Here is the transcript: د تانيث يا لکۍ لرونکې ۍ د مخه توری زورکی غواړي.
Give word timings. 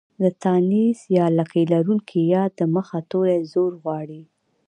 د 0.21 0.23
تانيث 0.43 0.99
يا 1.17 1.25
لکۍ 1.37 1.63
لرونکې 1.73 2.21
ۍ 2.29 2.31
د 2.57 2.59
مخه 2.75 2.97
توری 3.09 3.39
زورکی 3.51 3.79
غواړي. 3.81 4.21